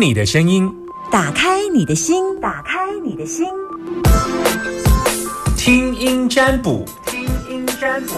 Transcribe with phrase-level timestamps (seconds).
[0.00, 0.72] 你的声音，
[1.10, 3.46] 打开你的心，打开你的心，
[5.56, 8.14] 听音占卜，听音占卜。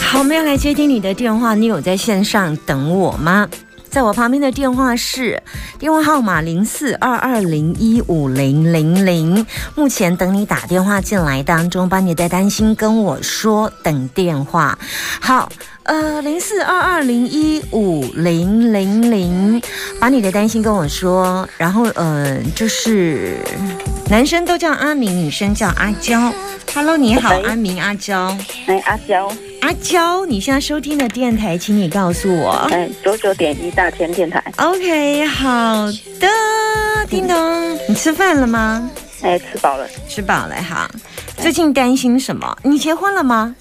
[0.00, 3.48] 好，我们要来接听你的电话，你有在线上等我吗？
[3.90, 5.42] 在我旁边的电话是
[5.78, 14.78] 电话号码零四二二零一五零零零，目前等你打电话进来当中，把你的担心跟我说，等电话。
[15.20, 15.50] 好，
[15.84, 19.60] 呃，零四二二零一五零零零，
[19.98, 23.38] 把你的担心跟我说，然后呃，就是
[24.08, 26.32] 男生都叫阿明，女生叫阿娇。
[26.72, 28.36] Hello，你好，阿明阿娇。
[28.66, 32.50] 哎，阿娇，阿娇，你现在收听的电台，请你告诉我。
[32.70, 35.86] 哎，九九点一大千电台，OK，好
[36.20, 36.28] 的，
[37.10, 38.88] 叮咚，你吃饭了吗？
[39.22, 40.88] 哎，吃饱了，吃饱了，哈。
[41.38, 42.56] 最近担心什么？
[42.62, 43.54] 你结婚了吗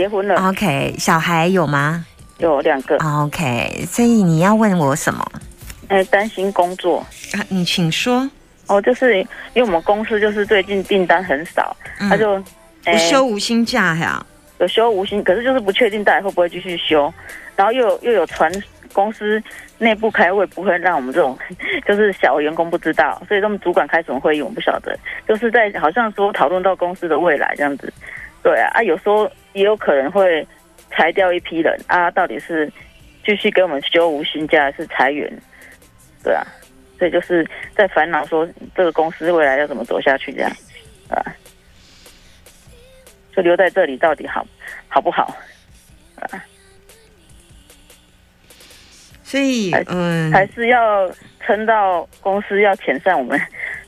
[0.00, 2.06] 结婚了，？OK，小孩有吗
[2.38, 5.22] 有两个，？OK，所以你要问我什么？
[5.88, 7.00] 呃，担心工作，
[7.34, 8.26] 啊，你请说。
[8.66, 9.18] 哦，就是
[9.52, 11.76] 因为我们公司就是最近订单很少，
[12.08, 12.42] 他就
[12.84, 14.24] 哎无休无薪假呀。
[14.58, 17.12] 有休无薪，可是就是不确定到底会不会继续休，
[17.54, 18.50] 然后又有又有传
[18.94, 19.42] 公司
[19.76, 21.38] 内部开会不会让我们这种
[21.86, 24.98] 就是小员工不知道，所以他们主管开什么会议我们不晓得，
[25.28, 27.92] 就是在好像说讨论到公司的未来这样子，
[28.42, 30.46] 对啊，啊有时候也有可能会
[30.90, 32.70] 裁掉一批人啊，到底是
[33.24, 35.30] 继续给我们休无薪假还是裁员，
[36.22, 36.46] 对啊，
[36.98, 40.50] 所以就是在烦恼说这个公司未来要怎么走下去这样，
[41.08, 41.20] 啊。
[43.32, 44.44] 就留在这里到底好
[44.88, 45.34] 好不好？
[46.16, 46.42] 啊
[49.22, 51.08] 所以还，嗯，还是要
[51.46, 53.40] 撑到公司要遣散我们，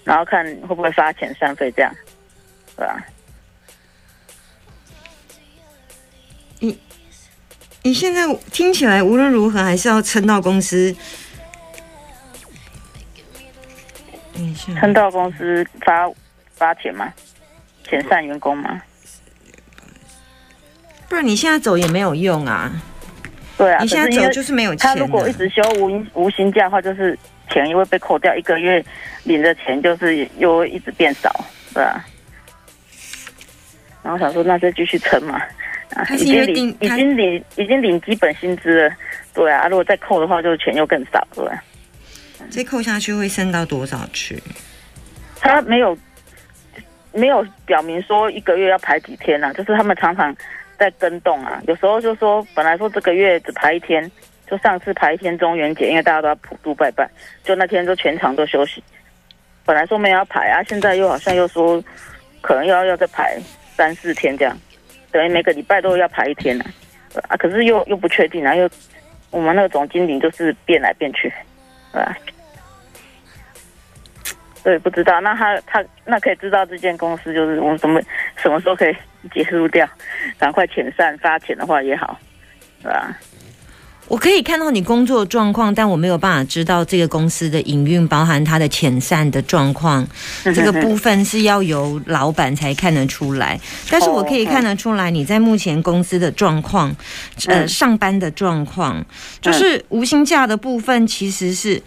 [0.04, 1.92] 然后看会不会发遣散费这样，
[2.76, 3.04] 对吧？
[6.62, 6.78] 你
[7.82, 10.94] 你现在听起来无论如何还是要撑到公司。
[14.78, 16.08] 撑到公司发
[16.54, 17.12] 发钱吗？
[17.84, 18.80] 遣散员工吗？
[21.08, 22.72] 不然你现在走也没有用啊。
[23.58, 24.94] 对啊，你现在走就是没有钱他。
[24.94, 27.18] 如果一直休无无薪假的话，就是
[27.50, 28.84] 钱又会被扣掉，一个月
[29.24, 31.44] 领的钱就是又会一直变少，
[31.74, 32.04] 对吧？
[34.02, 35.40] 然后想说，那就继续撑嘛。
[35.94, 38.94] 啊，他是已经因为领已经领已经领基本薪资了，
[39.34, 41.62] 对啊，如果再扣的话，就钱又更少，对吧？
[42.50, 44.42] 再扣下去会升到多少去？
[45.40, 45.96] 他没有
[47.12, 50.34] 没有表明说一个月要排几天啊，就是他们常常
[50.78, 51.60] 在跟动啊。
[51.66, 54.10] 有时候就说本来说这个月只排一天，
[54.50, 57.08] 就上次排一天中元节，因为大家都要普渡拜拜，
[57.44, 58.82] 就那天就全场都休息。
[59.64, 61.82] 本来说没有要排啊，现在又好像又说
[62.40, 63.38] 可能又要要再排
[63.76, 64.56] 三四天这样，
[65.12, 66.66] 等于每个礼拜都要排一天啊。
[67.28, 68.68] 啊，可是又又不确定啊，又
[69.30, 71.30] 我们那个总经理就是变来变去，
[71.92, 72.16] 对吧？
[74.64, 75.20] 对，不知道。
[75.20, 78.00] 那他他那可以知道这间公司就是我们什么
[78.36, 78.96] 什么时候可以
[79.30, 79.86] 结束掉，
[80.38, 82.18] 赶快遣散发钱的话也好，
[82.82, 83.14] 对吧？
[84.08, 90.06] 我可以看到你工作状况，但我没有办法知道这个公司的营运，包含它的遣散的状况。
[90.44, 93.58] 这个部分是要由老板才看得出来。
[93.90, 96.94] 但是我可以看得出来，你在目前公司的状况，
[97.46, 99.02] 呃，嗯上班的状况，
[99.40, 101.82] 就是无薪假的部分，其实是。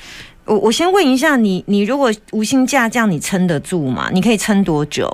[0.45, 4.09] 我我先问一下你，你如果无薪假这样，你撑得住吗？
[4.13, 5.11] 你可以撑多久？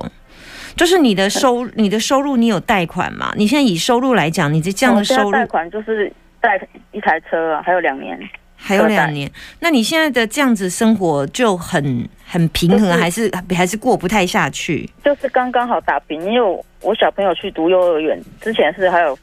[0.76, 3.34] 就是你的收你的收入，你有贷款吗？
[3.38, 6.60] 你现在以收入来讲，你这这样的收入贷款就是贷
[6.92, 8.20] 一台车啊，还有两年。
[8.64, 9.28] 还有两年，
[9.60, 14.88] 那你现在的这样子生活就很很平衡，就是还是还是过不太下去？
[15.04, 19.18] 就是刚刚好打平，因为我小朋友去读幼儿园，之前是还有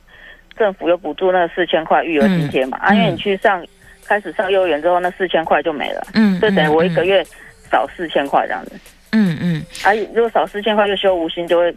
[0.56, 3.64] 政府有补助那个四千块育儿津贴嘛，啊，嗯因为你去上
[4.04, 7.24] 开始上幼儿园之后，那四千块就没了，嗯，就等于我一个嗯月
[7.70, 8.72] 少四千块这样子。
[9.12, 11.72] 嗯嗯啊，如果少四千块就休无薪，就会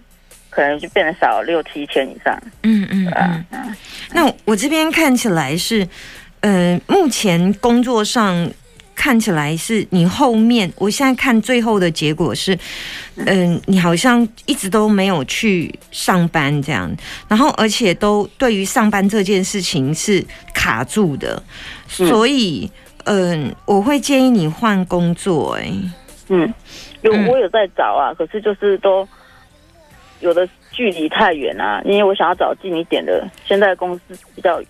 [0.51, 2.39] 可能就变得少六七千以上。
[2.61, 3.75] 嗯嗯啊嗯。
[4.13, 5.87] 那我这边看起来是，
[6.41, 8.51] 呃，目前工作上
[8.93, 12.55] 看起来是你后面，我现在看最后的结果是，
[13.15, 16.91] 嗯、你好像一直都没有去上班这样，
[17.27, 20.23] 然后而且都对于上班这件事情是
[20.53, 21.41] 卡住的，
[21.99, 22.69] 嗯所以，
[23.05, 25.71] 嗯、我会建议你换工作、哎，
[26.27, 26.53] 嗯，
[27.01, 29.07] 有嗯我有在找啊，可是就是都
[30.21, 33.27] 有的距离太远啊，因为我想要找近一点的。
[33.45, 34.61] 现在公司比较，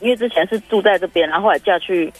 [0.00, 2.12] 因为之前是住在这边，然后后来嫁去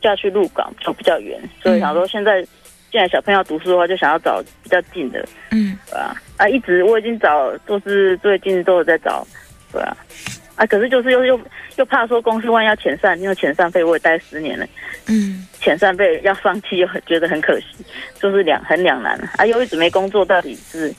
[0.00, 2.42] 嫁去鹿港就比较远，所以想说现在
[2.90, 6.48] 既然小朋友要读书的话，就想要找比较近的，嗯对啊、啊？
[6.48, 9.26] 一直我已经找，就是最近都有在找，
[9.72, 9.96] 对啊，
[10.56, 11.40] 啊，可是就是又又
[11.76, 14.66] 又怕说公司万一要遣散，因为遣散费我也待十年了，
[15.08, 17.66] 嗯，遣散费要放弃又很觉得很可惜，
[18.20, 20.94] 就是两很两难啊，又一直没工作，到底是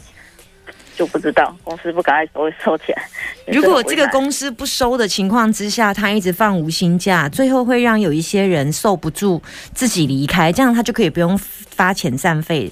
[0.99, 3.01] 就不知道公司不赶快收收起来。
[3.47, 9.41] 如果这个公司不收的情况之下，他一直放无薪假，最后会让有一些人受不住
[9.73, 12.69] 自己离开，这样他就可以不用发遣散费。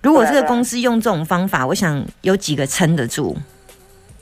[0.00, 3.36] 如果这个公司用这种方法，我想有几个撑得住？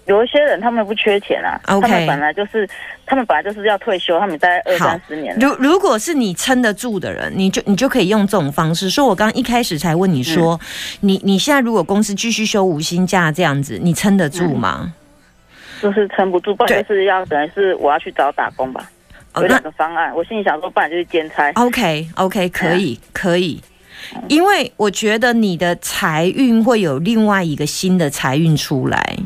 [0.07, 2.69] 有一些人他们不缺钱啊 OK 他们本来就是
[3.05, 5.37] 他们本来就是要退休，他们待二三十年。
[5.39, 8.89] 如如果是你撑得住的人，你就你就可以用这种方式。
[8.89, 10.67] 所以我刚刚一开始才问你说，嗯
[11.01, 14.95] 你你现在如果公司继续休无薪假这样子，你撑得住吗？
[15.83, 18.89] 就是撑不住，不然对就是要等于是我要去找打工吧。
[19.35, 21.53] 哦有两个方案，我心里想说，不然就是兼差。
[21.57, 23.61] OK OK，可嗯以可以，
[24.29, 29.17] 因为我觉得你的财运会有另外一个新的财运出来，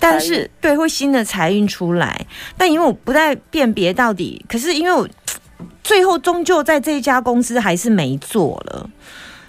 [0.00, 5.08] 但是对会新的财运出来，但因为我不太辨别到底，可是因为我
[5.82, 8.90] 最后终究在这一家公司还是没做了，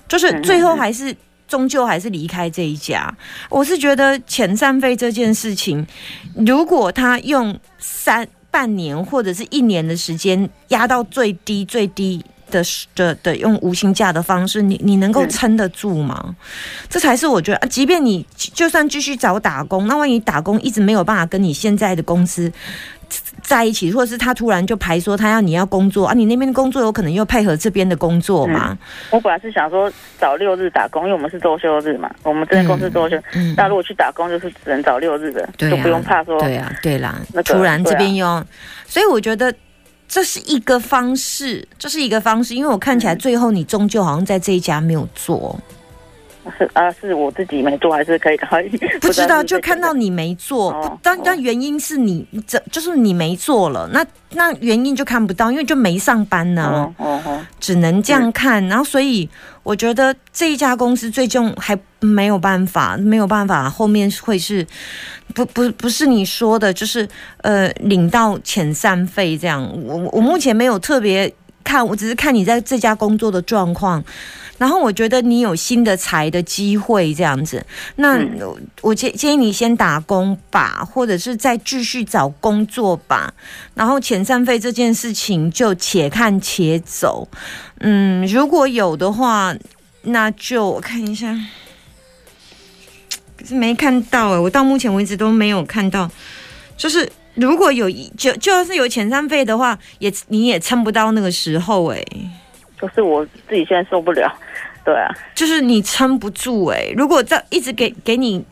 [0.07, 1.15] 就是嗯最后还是。
[1.47, 3.13] 终究还是离开这一家。
[3.49, 5.85] 我是觉得遣散费这件事情，
[6.33, 12.61] 如果他用三半年或者是一年的时间压到最低最低的
[12.93, 16.35] 的的用无薪假的方式，你你能够嗯撑得住吗？
[16.87, 22.51] 这才是我觉得，啊即便你就算继续找打工，那万一打工一直没有办法跟你现在的公司
[23.41, 28.77] 在一起，或者是他突然就排说他要你要工作啊，你那边的工作有可能又配合这边的工作嘛？
[29.09, 33.17] 我本来是想说找六日打工，因为我们是周休日嘛，我们这边公司周休。
[33.33, 36.39] 嗯，那如果去打工，就是只能找六日的，对啊就不用怕说。
[36.39, 38.45] 对啊，对啦，那个突然这边对又要，
[38.85, 39.53] 所以我觉得。
[40.11, 45.57] 这是一个方式，这是一个方式，因为我看起来最后你终究好像在这一家没有做，
[46.57, 48.63] 是啊，是我自己没做，还是可以赶快？
[49.01, 58.65] 不知道就看到你没做，哦但哦但原因是你这就是你没做了，那那原因就看不到，因为就没上班呢、哦哦哦，只能这样看。
[58.67, 59.29] 然后所以
[59.63, 64.65] 我觉得这一家公司最终还没有办法，没有办法，后面会是
[65.35, 67.07] 不不不是你说的，就是
[67.41, 69.61] 呃领到遣散费这样。
[69.85, 71.31] 我我目前没有特别
[71.63, 74.03] 看，我只是看你在这家工作的状况。
[74.61, 77.65] 然后我觉得你有新的财的机会这样子，
[77.95, 83.33] 那嗯我我建建议你先打工吧，或者是再继续找工作吧。
[83.73, 87.27] 然后遣散费这件事情就且看且走。
[87.79, 89.51] 嗯，如果有的话，
[90.03, 91.35] 那就我看一下，
[93.35, 96.07] 可是没看到哎、我到目前为止都没有看到。
[96.77, 102.05] 就是如果有一就就要是有遣散费的话，也你也撑不到那个时候哎、
[102.81, 104.33] 就是我自己现在受不了。
[104.83, 108.43] 对啊，就是你撑不住哎、如果这一直给给你，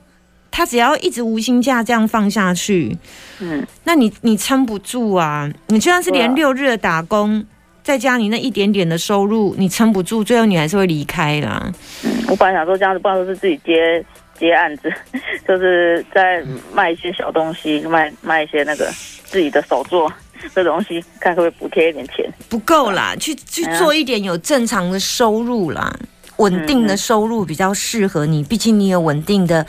[0.51, 2.95] 他只要一直无薪假这样放下去，
[3.39, 5.49] 嗯，那你你撑不住啊！
[5.69, 7.43] 你就算是连六日的打工，
[7.81, 11.71] 再加你那一点点的收入，你撑不住，最后你还是会离开啦。
[12.03, 14.05] 嗯我本来想说这样子，不然说是自己接
[14.37, 14.93] 接案子，
[15.47, 18.85] 就是在卖一些小东西，卖卖一些那个
[19.23, 20.11] 自己的手作
[20.53, 22.31] 的东西，看可不可以补贴一点钱。
[22.47, 25.93] 不够啦，去去做一点有正常的收入啦，
[26.37, 28.43] 稳定的收入比较适合你。
[28.43, 29.65] 毕竟你有稳定的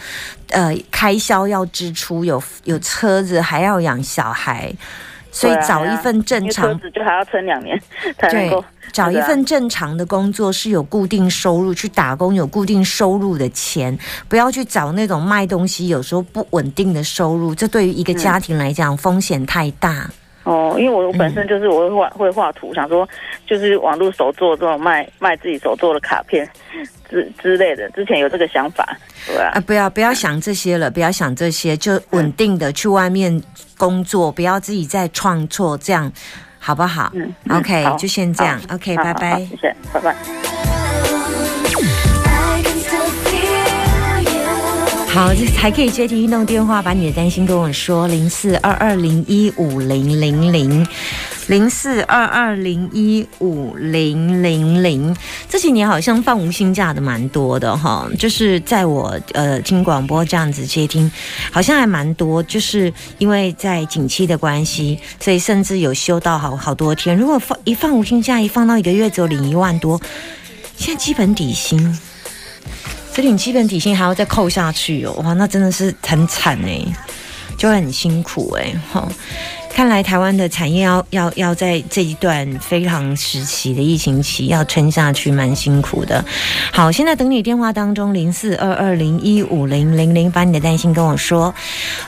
[0.51, 4.73] 呃开销要支出，有有车子，还要养小孩，
[5.31, 7.81] 所以找一份正常子就还要撑两年
[8.19, 8.65] 才能够。
[8.93, 13.97] 找一份正常的工作是有固定收入，去打工有固定收入的钱，
[14.29, 20.11] 不要去找那种卖东西有时候不稳定的收入，这对于一个家庭来讲风险太大。
[20.45, 23.09] 哦，因为我我本身就是我会画会画图，想说
[23.47, 26.49] 就是网络手做这种卖卖自己手做的卡片
[27.09, 33.43] 之之类的，之前有这个想法，对啊啊，，不要不要想这些了，不要想这些，就稳定的去外面
[33.77, 36.11] 工作，不要自己再创作，这样
[36.59, 39.41] 好不好、嗯 o k 好就先这样，OK，拜拜。
[39.41, 40.80] 谢谢，拜拜。
[45.13, 50.87] 好，这还可以接听运动电话，把你的担心跟我说，零四二二零一五零零零，
[51.49, 55.15] 零四二二零一五零零零。
[55.49, 61.11] 这几年好像放无薪假的蛮多的哈，就是在我呃听广播这样子接听，
[61.51, 67.17] 好像还蛮多，就是因为在景气的关系，所以甚至有休到好好多天。
[67.17, 70.01] 如果放一放无薪假，一放到一个月只有领一万多，
[70.77, 71.99] 现在基本底薪。
[73.13, 76.81] 这领基本底薪还要再扣下去哦，哇，那真的是很惨哎，
[77.57, 79.09] 就会很辛苦哎，哈。
[79.73, 86.23] 看来台湾的产业要要要在这一段非常时期的疫情期要撑下去，蛮辛苦的。
[86.71, 91.55] 好，现在等你电话当中零四二二零一五零零零，把你的担心跟我说。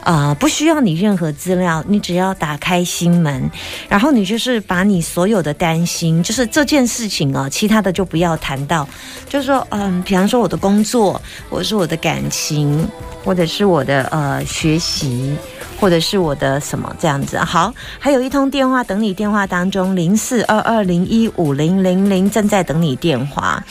[0.04, 3.50] 呃，不需要你任何资料，你只要打开心门，
[3.88, 8.86] 然后你就是把你所有的担心，就是这件事情哦，其他的就不要谈到。
[9.28, 12.86] 就是说，嗯，比方说我的工作，或者是我的感情，
[13.24, 15.34] 或者是我的呃学习，
[15.82, 17.36] 或者是我的什么这样子。
[17.36, 23.64] 好，还有一通电话等你电话当中，零四二二零一五零零零正在等你电话。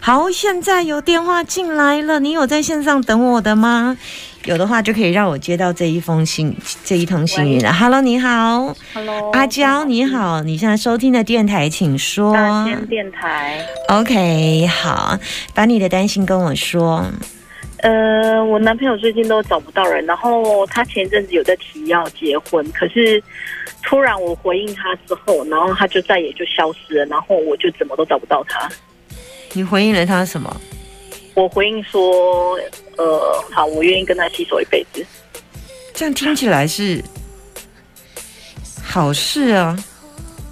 [0.00, 3.96] 好，现在有电话进来了，你有在线上等我的吗？
[4.46, 6.52] 有的话就可以让我接到这一封信，
[6.84, 7.72] 这一通信语了。
[7.72, 12.34] Hello，你好，Hello，阿娇，你好，你现在收听的电台，请说。
[12.34, 13.64] 大仙电台。
[13.86, 15.16] OK，好，
[15.54, 17.06] 把你的担心跟我说。
[17.82, 23.22] 呃，我男朋友最近都找不到人，然后他前一阵子有在提要结婚，可是
[23.82, 28.70] 突然我回应他之后，然后他就再也就消失了，然后我就怎么都找不到他。
[29.52, 30.60] 你回应了他什么？
[31.34, 32.56] 我回应说，
[32.96, 35.04] 呃，好，我愿意跟他携手一辈子。
[35.92, 37.02] 这样听起来是
[38.84, 39.76] 好事啊。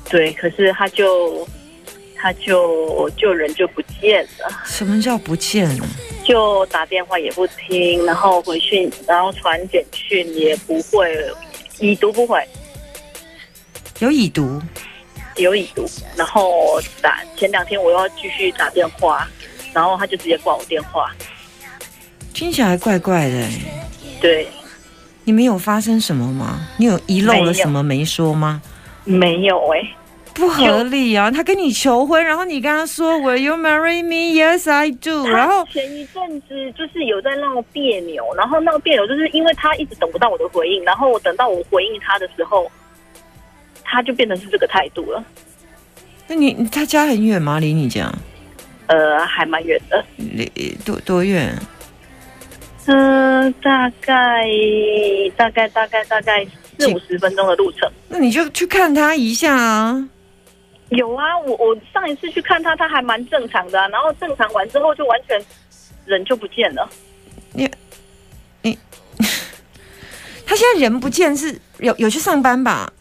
[0.09, 1.47] 对，可是他就
[2.17, 5.87] 他就就人就不见了，什么叫不见了？
[6.31, 11.13] 就打电话也不听，然后回讯，然后传简讯也不会，
[11.81, 12.41] 已读不回。
[13.99, 14.63] 有已读，
[15.39, 15.85] 有已读，
[16.15, 19.29] 然后打前两天我要继续打电话，
[19.73, 21.11] 然后他就直接挂我电话。
[22.33, 23.61] 听起来怪怪的欸。
[24.21, 24.47] 对，
[25.25, 26.65] 你们有发生什么吗？
[26.79, 28.63] 你有遗漏了什么没说吗？
[29.03, 29.81] 没有哎、
[30.35, 31.31] 不合理啊！
[31.31, 34.41] 他跟你求婚，然后你跟他说 “Will you marry me?
[34.41, 42.71] Yes, I do”，然后前一阵子就是有在闹别扭，然后闹别扭就是因为他一直等不到我的回应，然后我等到我回应他的时候，
[43.85, 45.23] 他就变成是这个态度了。
[46.27, 47.59] 那你你他家很远吗？
[47.59, 48.11] 离你家？
[48.87, 51.55] 呃，还蛮远的，离多多远？
[52.87, 54.49] 嗯、大概
[55.37, 56.45] 大概大概大概
[56.79, 57.89] 四五十分钟的路程。
[58.09, 60.09] 那你就去看他一下啊。
[60.91, 65.41] 有啊，我我上一次去看他，他还蛮正常的、啊，然后正常完之后就完全
[66.05, 66.89] 人就不见了。
[67.53, 67.71] 你
[68.63, 68.77] 你
[70.45, 72.93] 他现在人不见是有有去上班吧？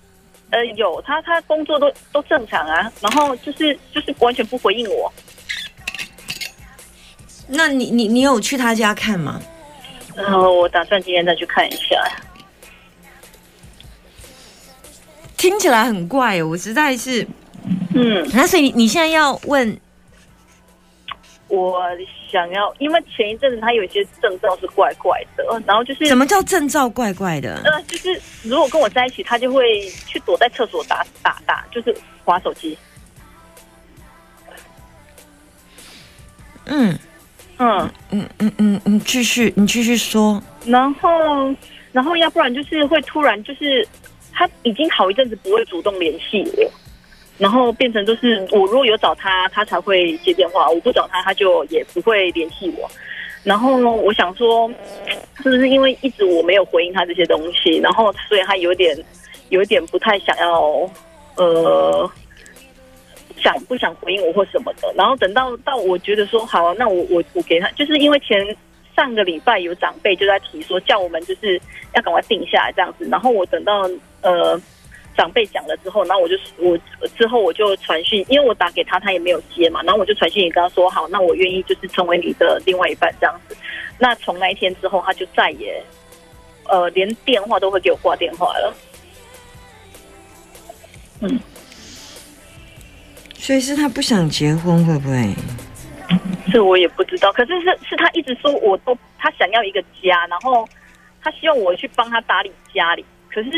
[0.52, 5.12] 呃，有他他工作都都正常啊，然后就是就是完全不回应我。
[7.48, 9.42] 那你你你有去他家看吗？
[10.16, 12.00] 然后我打算今天再去看一下。
[15.38, 17.26] 听起来很怪哦，我实在是。
[17.96, 19.80] 嗯，那所以你你现在要问
[21.48, 21.82] 我
[22.32, 27.60] 想要，因为前一阵子他有一些症状是怪怪的，然后就是什么叫症兆怪怪的？
[27.66, 32.78] 呃，就是如果跟我在一起，他就会去躲在厕所打打打，就是划手机。
[36.66, 36.98] 嗯
[37.58, 40.42] 嗯，嗯嗯嗯，你继续你继续说。
[40.66, 41.10] 然后
[41.92, 43.88] 然后要不然就是会突然就是
[44.32, 46.72] 他已经好一阵子不会主动联系我，
[47.40, 52.88] 然后变成就是我如果有找他，他才会接电话；我不找他，他就也不会联系我。
[53.44, 54.70] 然后呢，我想说，
[55.42, 58.96] 是不是因为一直我没有回应他这些东西，然后所以他有点
[59.50, 60.88] 有一点不太想要
[61.38, 62.12] 呃。
[63.42, 68.38] 想不想回应我或什么的，然后等到到我觉得说好、啊，那我我我给他，就是因为前
[68.98, 71.56] 上个礼拜有长辈就在提说叫我们就是
[71.96, 73.90] 要赶快定下来这样子，然后我等到
[74.24, 74.62] 呃
[75.20, 76.80] 长辈讲了之后，然后我就我
[77.18, 83.58] 之后我就传讯，因为我打给他他也没有接嘛，然后我就传讯也跟他说好，那我愿意就是成为你的另外一半这样子。
[83.98, 85.84] 那从那一天之后，他就再也
[86.70, 88.74] 呃连电话都会给我挂电话了。
[91.20, 91.38] 嗯，
[93.34, 95.36] 所以是他不想结婚，会不会？
[96.54, 100.66] 这我也不知道，可是是是他一直说我都他想要一个家，然后
[101.22, 103.50] 他希望我去帮他打理家里，可是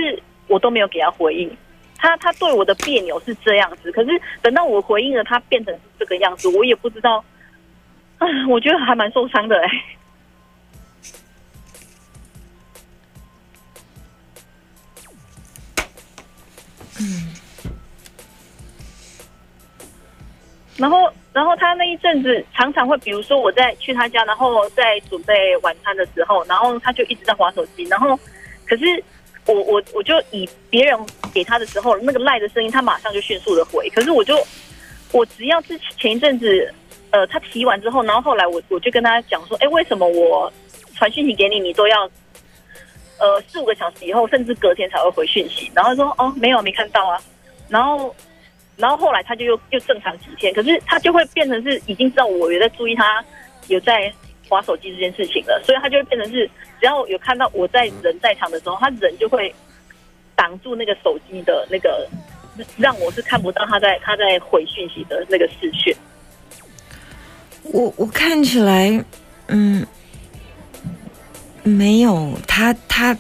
[0.51, 1.57] 我都没有给他回应。
[1.97, 4.09] 他他对我的别扭是这样子，可是
[4.41, 7.23] 等到我回应了，他变成是这个样子，我也不知道。
[8.17, 9.67] 唉， 我觉得还蛮受伤的哎、
[20.77, 28.19] 然后，然后他那一阵子常常会，比如说我在去他家，然后在准备晚餐的时候，然后他就一直在划手机，然后
[28.65, 29.03] 可是
[29.47, 30.97] 我我我就以别人
[31.33, 34.37] 给他的时候那个赖的声音，他马上就迅速的回，可是我就
[35.11, 36.73] 我只要之前一阵子，
[37.09, 40.51] 呃，他提完之后，然后后来我我就跟他讲说，哎，为什么我
[40.95, 42.09] 传讯息给你，你都要
[43.17, 47.19] 呃四五个小时以后，甚至隔天才会回讯息，然后说哦没有没看到啊，
[47.67, 48.15] 然后
[48.77, 53.23] 然后后来他就又又正常几天，可是他就会变成是已经知道我有在注意他
[53.67, 54.13] 有在
[54.51, 56.45] 划手机这件事情了，所以他就会变成是
[56.79, 59.53] 只要有看到我在人在场的时候，他人就会
[60.35, 62.05] 挡住那个手机的那个，
[62.77, 65.95] 让我是看不到他在他在回讯息的那个视讯。
[67.71, 69.03] 我我看起来，
[69.47, 69.85] 嗯，
[71.63, 73.17] 没有他他，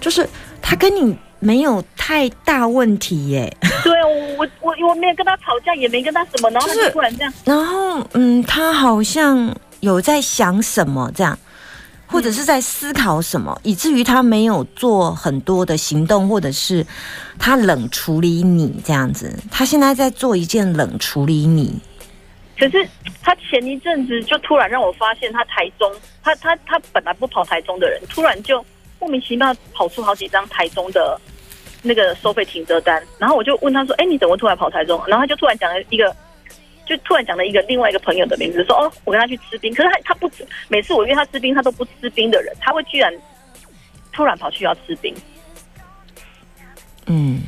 [0.00, 0.26] 就是
[0.62, 3.54] 他跟你没有太大问题耶。
[3.82, 11.38] 对啊，我我我我没有跟他吵架，也没跟他什么，然后他就是就突然这样，然后，嗯，他好像有在想什么这样，
[12.06, 16.86] 或者是在思考什么，以至于他没有做很多的行动，或者是
[17.38, 19.38] 他冷处理你这样子。
[19.50, 21.80] 他现在在做一件冷处理你，
[22.58, 22.88] 可是
[23.22, 25.90] 他前一阵子就突然让我发现，他台中，
[26.22, 28.64] 他他他本来不跑台中的人，突然就
[28.98, 31.18] 莫名其妙跑出好几张台中的
[31.82, 36.14] 那个收费停车单，然后我就问他说：“哎，你怎么突然跑台中？”然后他就突然讲了一个，
[36.90, 43.12] 就突然讲了一个另外一个朋友的名字，说：“哦，我跟他去吃冰。”可是他他不吃，每次我约他吃冰，他都不吃冰的人，他会居然
[44.12, 45.14] 突然跑去要吃冰。
[47.06, 47.40] 嗯，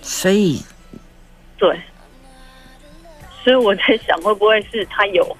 [0.00, 0.62] 所以。
[1.58, 1.78] 对，
[3.42, 5.36] 所以我在想，会不会是他有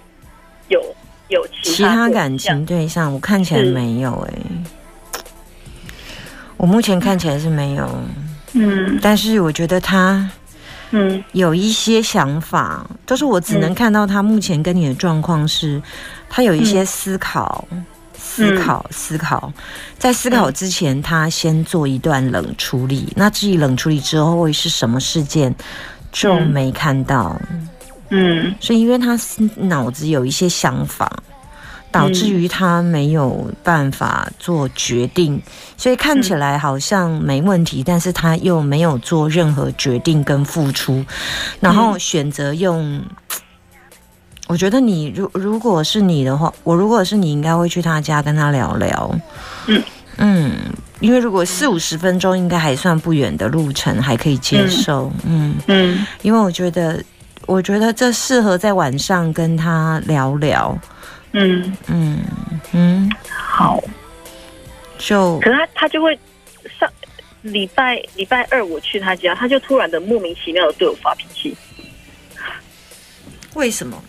[0.70, 0.96] 有
[1.28, 4.34] 有其其他感情对象，我看起来没有哎、
[6.56, 7.88] 我目前看起来是没有，
[8.54, 8.98] 嗯。
[9.00, 10.28] 但是我觉得他
[10.90, 15.80] 嗯有一些想法，都是我只能嗯看到他目前跟你的状况是，
[16.28, 17.66] 他有一些思考。
[18.22, 19.52] 思考，思考，
[19.98, 23.12] 在思考之前，他先做一段冷处理。
[23.16, 25.52] 那至于冷处理之后会是什么事件，
[26.12, 27.40] 就嗯没看到。
[28.10, 31.10] 嗯所以因为他是脑子有一些想法，
[31.92, 35.40] 导致于他没有办法做决定，
[35.76, 41.04] 所以看起来好像没问题，但是他又没有做任何决定跟付出，
[41.60, 43.02] 然后选择用。
[44.46, 49.20] 我觉得你如如果是你的话，我如果是你，应该会去他家跟他聊聊。
[49.68, 49.82] 嗯
[50.16, 50.52] 嗯，
[50.98, 55.12] 因为如果四五十分钟，应该还算不远的路程，还可以接受。
[55.24, 57.00] 嗯嗯因为我觉得，
[57.46, 60.76] 我觉得这适合在晚上跟他聊聊。
[61.32, 62.24] 嗯，嗯
[62.72, 63.80] 嗯，好。
[64.98, 66.18] 就可是他他就会
[66.78, 66.86] 上
[67.40, 71.56] 礼拜礼拜二我去他家，他就突然的莫名其妙的对我发脾气，
[73.54, 74.02] 为什么？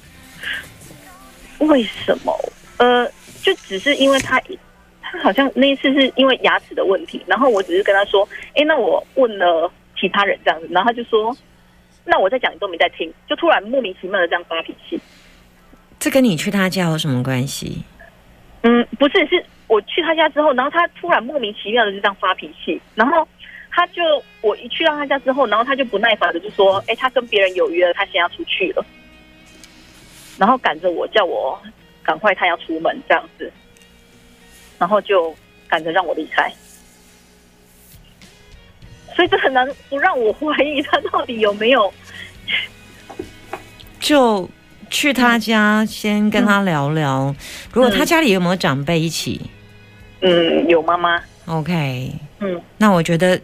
[1.60, 2.38] 为什么？
[2.78, 3.10] 呃，
[3.42, 4.42] 就只是因为他
[5.02, 11.34] 他好像那一次是因为牙齿的问题，然后我只是跟他说，哎，那我问了其他人这样子，然后他就说，
[12.04, 15.00] 那我在讲你都没在听，就突然莫名其妙的这样发脾气。
[16.02, 17.84] 这跟你去他家有什么关系？
[18.64, 23.28] 嗯，不是，是我去他家之后，然后他突然莫名其妙的就这样发脾气，然后
[23.70, 24.02] 他就
[24.42, 28.84] 我一去到他家之后，然后他就不耐烦的就说，哎，他跟别人有约了，他先要出去了，
[30.40, 31.62] 然后赶着我叫我
[32.02, 33.54] 赶快他要出门这样子，
[34.80, 35.36] 然后就
[35.68, 36.52] 赶着让我离开，
[39.16, 41.94] 所以这很难不让我怀疑他到底有没有，
[44.00, 44.50] 就
[44.92, 47.36] 去他家先跟他聊聊。
[47.74, 49.42] 如果他家里有没有长辈一起
[50.22, 53.42] 嗯，有妈妈，？OK，嗯那我觉得。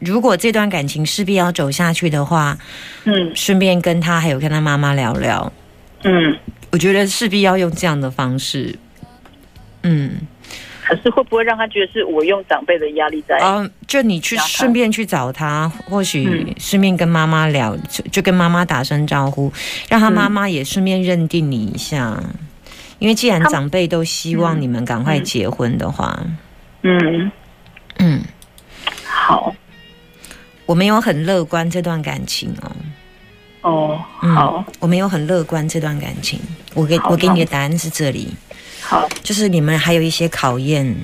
[0.00, 2.58] 如果这段感情势必要走下去的话，
[3.04, 5.50] 嗯顺便跟他还有跟他妈妈聊聊，
[6.02, 6.36] 嗯，
[6.72, 8.78] 我觉得势必要用这样的方式。
[9.82, 10.10] 嗯，
[10.84, 13.38] 可是会不会让他觉得是我用长辈的压力在？
[13.38, 19.50] 哦，就你去顺便去找他，或许嗯顺便跟妈妈聊，就就跟妈妈打声招呼，
[19.88, 22.22] 让他嗯妈妈也顺便认定你一下。
[22.98, 26.18] 因为既然长辈都希望嗯你们赶快嗯结婚的话，
[26.82, 27.30] 嗯，
[27.98, 28.20] 嗯，
[29.04, 29.54] 好。
[30.66, 32.72] 我没有很乐观这段感情哦。
[33.60, 36.40] 哦，嗯好，我没有很乐观这段感情。
[36.72, 38.28] 我给我给你的答案是这里，
[38.86, 40.94] 好，就是你们还有一些考验，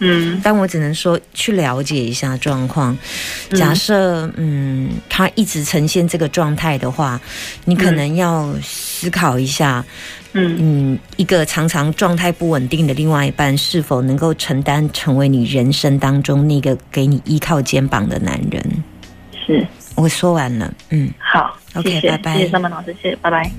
[0.00, 2.96] 嗯但我只能说去了解一下状况。
[3.50, 7.20] 嗯假设嗯，他一直呈现这个状态的话，
[7.64, 9.84] 你可能要思考一下，
[10.32, 18.84] 嗯嗯，一个常常状态不稳定的另外一半是否能够承担成为你人生当中那个给你依靠肩膀的男人。
[19.46, 21.10] 是我说完了，嗯。
[21.18, 23.50] 好 OK，谢谢拜拜谢谢三班老师，谢谢，拜拜。